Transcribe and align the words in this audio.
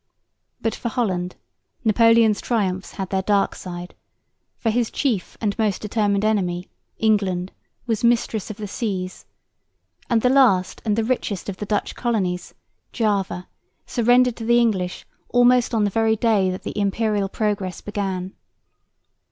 But 0.61 0.73
for 0.73 0.89
Holland 0.89 1.35
Napoleon's 1.85 2.41
triumphs 2.41 2.93
had 2.93 3.11
their 3.11 3.21
dark 3.21 3.53
side, 3.53 3.93
for 4.57 4.71
his 4.71 4.89
chief 4.89 5.37
and 5.39 5.55
most 5.59 5.79
determined 5.79 6.25
enemy, 6.25 6.67
England, 6.97 7.51
was 7.85 8.03
mistress 8.03 8.49
of 8.49 8.57
the 8.57 8.67
seas; 8.67 9.27
and 10.09 10.23
the 10.23 10.29
last 10.31 10.81
and 10.85 10.95
the 10.95 11.03
richest 11.03 11.49
of 11.49 11.57
the 11.57 11.67
Dutch 11.67 11.93
colonies, 11.95 12.55
Java, 12.91 13.47
surrendered 13.85 14.37
to 14.37 14.43
the 14.43 14.57
English 14.57 15.05
almost 15.29 15.71
on 15.71 15.83
the 15.83 15.91
very 15.91 16.15
day 16.15 16.49
that 16.49 16.63
the 16.63 16.75
Imperial 16.75 17.29
progress 17.29 17.79
began. 17.79 18.33